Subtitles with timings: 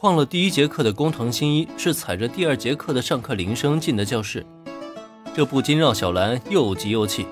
[0.00, 4.46] 旷了第一节课的工藤新一是踩着第二节课的上课铃声进的教室，
[5.34, 7.26] 这不禁让小兰又急又气。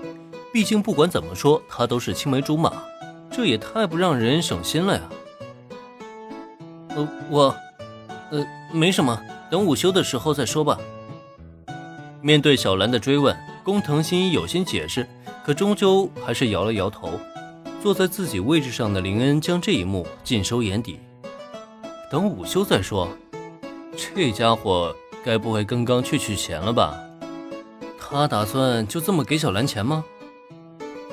[0.52, 2.72] 毕竟不管怎么说，她都是青梅竹马，
[3.30, 5.02] 这也太不让人省心了呀。
[6.88, 7.56] 呃，我，
[8.32, 9.16] 呃，没什么，
[9.48, 10.76] 等午休的时候再说吧。
[12.20, 15.06] 面对小兰的追问，工藤新一有心解释，
[15.44, 17.12] 可终究还是摇了摇头。
[17.80, 20.98] 坐在自己位置上的林恩将这一幕尽收眼底。
[22.16, 23.10] 等午休再说。
[23.94, 26.98] 这家伙该不会刚刚去取钱了吧？
[28.00, 30.02] 他打算就这么给小兰钱吗？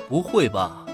[0.08, 0.86] 不会吧？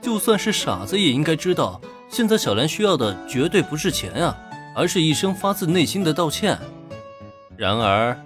[0.00, 1.78] 就算是傻子也应该知道，
[2.08, 4.34] 现在小兰需要的绝对不是钱啊，
[4.74, 6.58] 而是一声发自内心的道歉。
[7.54, 8.18] 然而，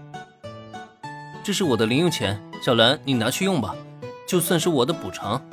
[1.42, 3.75] 这是我的零用钱，小兰你拿去用吧，
[4.25, 5.45] 就算是我的补偿。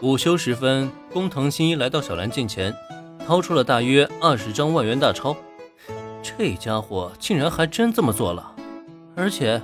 [0.00, 2.74] 午休时分，工藤新一来到小兰近前。
[3.26, 5.34] 掏出了大约二十张万元大钞，
[6.22, 8.54] 这家伙竟然还真这么做了，
[9.16, 9.62] 而且，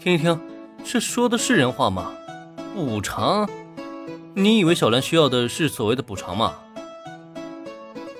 [0.00, 0.40] 听一听，
[0.84, 2.10] 这说的是人话吗？
[2.74, 3.48] 补偿？
[4.34, 6.54] 你以为小兰需要的是所谓的补偿吗？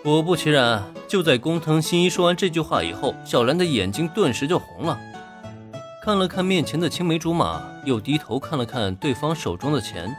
[0.05, 4.97] 果不其然，就在工藤新一说完这句话以后，小兰的眼睛顿时就红了，
[6.05, 10.17] 看了看面前的青梅竹马，又低头看了看对方手中的钱，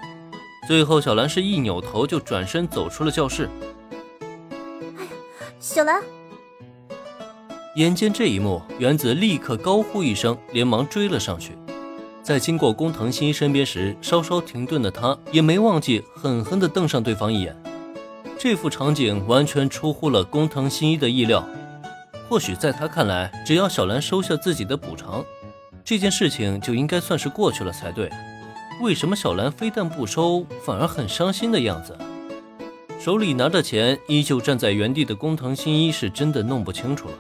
[0.67, 3.49] 最后小兰是一扭头就转身走出了教室。
[5.59, 6.03] 小兰，
[7.75, 11.58] 眼见这一幕，原子立刻高呼一声，连忙追了上去。
[12.22, 17.55] 在经过工藤新一身边时，稍稍停顿的他也没忘记狠狠地瞪上对方一眼。
[18.38, 21.44] 这幅场景完全出乎了工藤新一的意料。
[22.30, 25.25] 或许在他看来，只要小兰收下自己的补偿，
[25.83, 28.11] 这件事情就应该算是过去了才对。
[28.80, 31.97] 为什么小兰非但不收，反而很伤心的样子？
[33.00, 37.14] 手里拿着钱，依旧站在原地的工藤新一是真的弄不清楚了。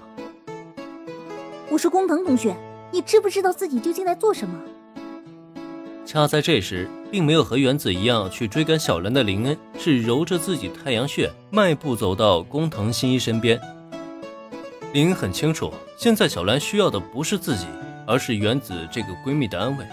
[1.69, 2.55] 我说工藤同学，
[2.91, 4.59] 你知不知道自己究竟在做什么？
[6.03, 13.59] 恰在这时，并没有和原子一样去追赶小兰的林恩，是揉着自己太阳穴，迈步走到工藤新一身边。
[14.93, 17.67] 林恩很清楚，现在小兰需要的不是自己，
[18.07, 19.85] 而是原子这个闺蜜的安慰。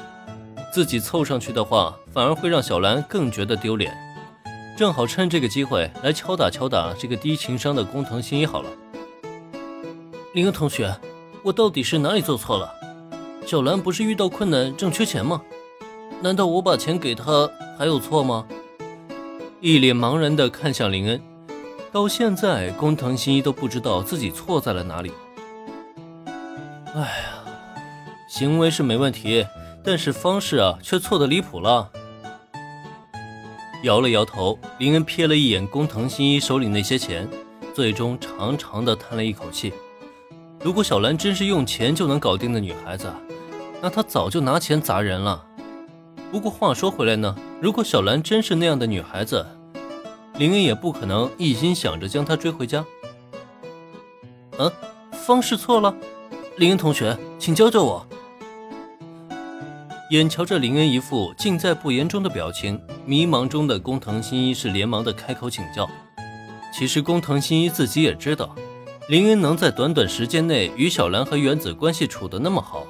[0.72, 3.94] 自己凑上去的话，反而会让小兰更觉得丢脸。
[4.76, 8.68] 正好趁这个机会来敲打敲打这个低情商的工藤新一好了。
[10.32, 10.92] 林恩同学，
[11.44, 12.74] 我到底是哪里做错了？
[13.46, 15.40] 小兰不是遇到困难正缺钱吗？
[16.20, 17.48] 难道我把钱给她
[17.78, 18.44] 还有错吗？
[19.60, 21.22] 一脸茫然地看向林恩，
[21.92, 25.12] 到现在工藤新一都不知道自己错在了哪里。
[26.26, 27.44] 哎呀，
[28.28, 29.46] 行为是没问题，
[29.84, 31.90] 但是方式啊却错得离谱了。
[33.84, 37.28] 摇了摇头，林恩瞥了一眼工藤新一手里那些钱，
[37.74, 39.74] 最终长长的叹了一口气。
[40.62, 43.12] 如果小兰真是用钱就能搞定的女孩子，
[43.82, 45.44] 那她早就拿钱砸人了。
[46.32, 49.46] 不过话说回来呢，如果小兰真是那样的女孩子，
[50.38, 52.82] 林恩也不可能一心想着将她追回家。
[54.56, 54.72] 嗯，
[55.12, 55.94] 方式错了，
[56.56, 58.06] 林恩同学，请教教我。
[60.10, 65.88] 眼瞧着林恩一副尽在不言中的表情，迷茫中的工藤新一是连忙的开口请教。
[66.72, 68.54] 其实工藤新一自己也知道，
[69.08, 72.86] 林恩能在短短时间内与小兰和原子关系处得那么好，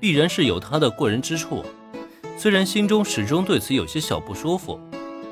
[0.00, 1.64] 必然是有他的过人之处。
[2.36, 4.78] 虽然心中始终对此有些小不舒服，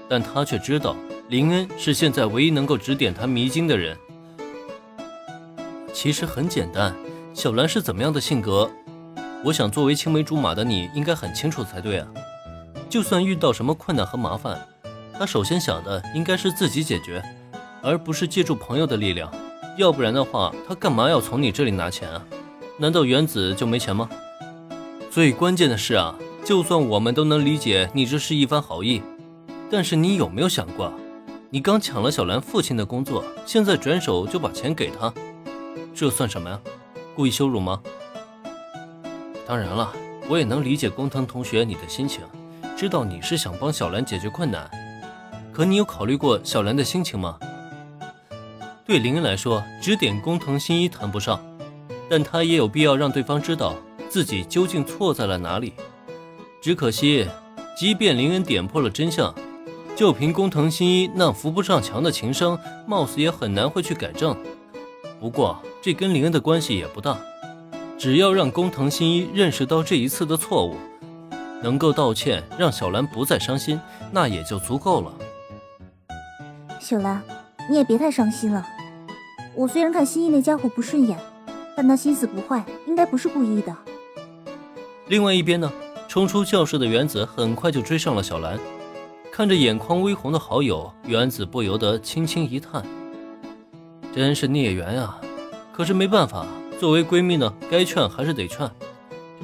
[0.09, 0.95] 但他却知道
[1.29, 3.97] 林恩是现在唯一能够指点他迷津的人。
[5.93, 6.95] 其实很简单，
[7.35, 8.71] 小兰是怎么样的性格？
[9.45, 12.07] 我想，作为青梅竹马的你，应该很清楚才对啊。
[12.93, 14.69] 就算遇到什么困难和麻烦，
[15.19, 17.25] 他首先想的应该是自己解决，
[17.83, 19.33] 而不是借助朋友的力量。
[19.79, 22.23] 要不然的话，他干嘛要从你这里拿钱啊？
[22.77, 24.11] 难道原子就没钱吗？
[25.11, 26.15] 最关键的是啊，
[26.45, 29.01] 就算我们都能理解你这是一番好意，
[29.71, 30.93] 但是你有没有想过，
[31.49, 35.11] 你刚抢了小兰父亲的工作，现在转手就把钱给他，
[35.95, 36.61] 这算什么呀？
[37.17, 37.81] 故意羞辱吗？
[39.47, 39.91] 当然了，
[40.29, 42.21] 我也能理解工藤同学你的心情，
[42.83, 44.69] 知道你是想帮小兰解决困难。
[45.53, 47.39] 可你有考虑过小兰的心情吗？
[48.85, 51.41] 对林恩来说，指点工藤新一谈不上，
[52.11, 53.77] 但他也有必要让对方知道
[54.09, 55.75] 自己究竟错在了哪里。
[56.61, 57.25] 只可惜，
[57.79, 59.33] 即便林恩点破了真相，
[59.95, 64.37] 就凭工藤新一那扶不上墙的情商，貌似也很难会去改正。
[65.21, 67.17] 不过，这跟林恩的关系也不大。
[67.97, 70.75] 只要让工藤新一认识到这一次的错误，
[71.63, 73.81] 能够道歉，让小兰不再伤心，
[74.11, 75.13] 那也就足够了。
[76.81, 77.23] 小兰，
[77.71, 78.67] 你也别太伤心了。
[79.55, 81.19] 我虽然看新一那家伙不顺眼，
[81.77, 83.77] 但他心思不坏，应该不是故意的。
[85.09, 85.71] 另外一边呢，
[86.09, 88.59] 冲出教室的原子很快就追上了小兰，
[89.31, 92.83] 看着眼眶微红的好友，原子不由得轻轻一叹
[94.15, 95.21] ：“真是孽缘啊！
[95.73, 96.47] 可是没办法，
[96.81, 98.69] 作为闺蜜呢，该劝还是得劝。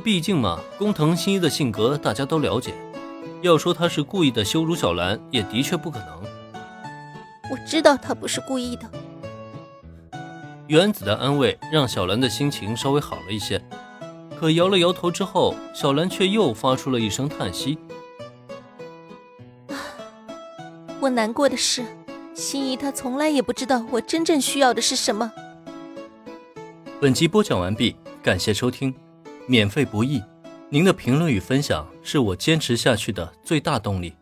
[0.02, 2.72] 毕竟嘛，工藤新一的性格大家都了解，
[3.42, 6.22] 要说他是故意的羞辱小兰，也的确不可能。
[7.50, 8.90] 我知道他不是故意的。”
[10.68, 13.62] 原子的安慰让小兰的心情稍微好了一些。
[14.38, 17.78] 可摇了摇头之后，小兰却又发出了一声叹息。
[21.00, 21.84] 我难过的是，
[22.34, 25.32] 心仪她从来也不知道我真正需要的是什么。
[27.00, 28.94] 本集播讲完毕，感谢收听，
[29.48, 30.22] 免费不易，
[30.68, 34.14] 您的评论与分享是我坚持下去的最大动力。